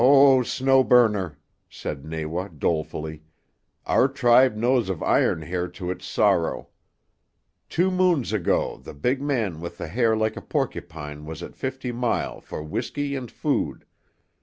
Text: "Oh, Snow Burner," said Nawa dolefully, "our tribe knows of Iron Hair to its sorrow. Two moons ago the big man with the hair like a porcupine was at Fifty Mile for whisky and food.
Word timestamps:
"Oh, 0.03 0.41
Snow 0.41 0.83
Burner," 0.83 1.37
said 1.69 2.03
Nawa 2.05 2.49
dolefully, 2.49 3.21
"our 3.85 4.07
tribe 4.07 4.55
knows 4.55 4.89
of 4.89 5.03
Iron 5.03 5.43
Hair 5.43 5.67
to 5.77 5.91
its 5.91 6.07
sorrow. 6.07 6.69
Two 7.69 7.91
moons 7.91 8.33
ago 8.33 8.77
the 8.77 8.95
big 8.95 9.21
man 9.21 9.61
with 9.61 9.77
the 9.77 9.87
hair 9.89 10.17
like 10.17 10.35
a 10.35 10.41
porcupine 10.41 11.27
was 11.27 11.43
at 11.43 11.55
Fifty 11.55 11.91
Mile 11.91 12.41
for 12.41 12.63
whisky 12.63 13.15
and 13.15 13.29
food. 13.29 13.85